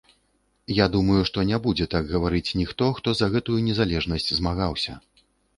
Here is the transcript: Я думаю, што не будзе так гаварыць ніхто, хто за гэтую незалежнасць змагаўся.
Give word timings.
Я 0.83 0.87
думаю, 0.95 1.19
што 1.31 1.43
не 1.49 1.59
будзе 1.67 1.87
так 1.93 2.09
гаварыць 2.13 2.57
ніхто, 2.63 2.89
хто 3.01 3.15
за 3.23 3.31
гэтую 3.37 3.59
незалежнасць 3.69 4.29
змагаўся. 4.39 4.99